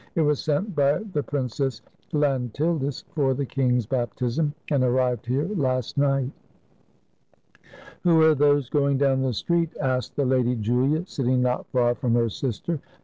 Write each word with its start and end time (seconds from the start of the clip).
It 0.15 0.21
was 0.23 0.41
sent 0.41 0.75
by 0.75 0.97
the 0.97 1.21
Prin 1.21 1.47
cess 1.47 1.83
Llantildis 2.11 3.03
for 3.13 3.35
the 3.35 3.45
king's 3.45 3.85
baptism, 3.85 4.55
and 4.71 4.83
arrived 4.83 5.27
here 5.27 5.47
last 5.55 5.95
night." 5.95 6.31
"Who 8.01 8.19
are 8.23 8.33
those 8.33 8.67
going 8.67 8.97
down 8.97 9.21
the 9.21 9.31
street?" 9.31 9.77
asked 9.79 10.15
the 10.15 10.25
Lady 10.25 10.55
Julia, 10.55 11.05
sitting 11.05 11.41
not 11.43 11.67
far 11.67 11.93
from 11.93 12.15
her 12.15 12.29
sister. 12.29 12.79